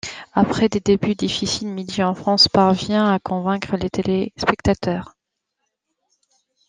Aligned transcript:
Après 0.33 0.67
des 0.67 0.79
débuts 0.79 1.13
difficiles, 1.13 1.67
Midi 1.67 2.01
en 2.01 2.15
France 2.15 2.47
parvient 2.47 3.13
à 3.13 3.19
convaincre 3.19 3.77
les 3.77 3.91
téléspectateurs. 3.91 5.15